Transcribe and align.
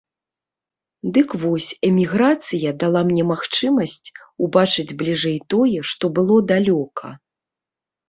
Дык 1.17 1.29
вось, 1.43 1.67
эміграцыя 1.89 2.69
дала 2.85 3.01
мне 3.11 3.23
магчымасць 3.33 4.07
убачыць 4.49 4.89
бліжэй 5.05 5.37
тое, 5.59 5.79
што 5.95 6.15
было 6.21 6.43
далёка. 6.57 7.05